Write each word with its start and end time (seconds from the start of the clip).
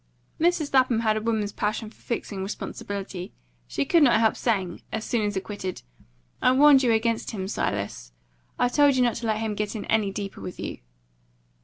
Mrs. 0.39 0.73
Lapham 0.73 1.01
had 1.01 1.15
a 1.15 1.21
woman's 1.21 1.51
passion 1.51 1.91
for 1.91 2.01
fixing 2.01 2.41
responsibility; 2.41 3.33
she 3.67 3.85
could 3.85 4.01
not 4.01 4.19
help 4.19 4.35
saying, 4.35 4.81
as 4.91 5.05
soon 5.05 5.23
as 5.27 5.35
acquitted, 5.35 5.83
"I 6.41 6.53
warned 6.53 6.81
you 6.81 6.91
against 6.91 7.29
him, 7.29 7.47
Silas. 7.47 8.11
I 8.57 8.67
told 8.67 8.95
you 8.95 9.03
not 9.03 9.13
to 9.17 9.27
let 9.27 9.37
him 9.41 9.53
get 9.53 9.75
in 9.75 9.85
any 9.85 10.09
deeper 10.11 10.41
with 10.41 10.59
you." 10.59 10.79